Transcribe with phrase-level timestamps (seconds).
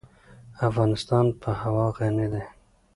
[0.67, 2.43] افغانستان په هوا غني دی.